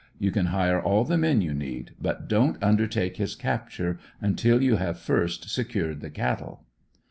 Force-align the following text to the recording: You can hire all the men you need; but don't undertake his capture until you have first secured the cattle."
You 0.17 0.31
can 0.31 0.47
hire 0.47 0.81
all 0.81 1.03
the 1.03 1.15
men 1.15 1.41
you 1.41 1.53
need; 1.53 1.91
but 2.01 2.27
don't 2.27 2.57
undertake 2.63 3.17
his 3.17 3.35
capture 3.35 3.99
until 4.19 4.59
you 4.63 4.77
have 4.77 4.97
first 4.97 5.47
secured 5.51 6.01
the 6.01 6.09
cattle." 6.09 6.63